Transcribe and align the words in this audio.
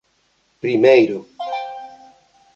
Primeiro. 0.63 1.19